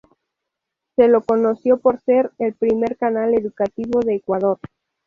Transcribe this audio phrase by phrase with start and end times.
[0.95, 4.57] Se lo conoció por ser "El primer canal educativo de Ecuador".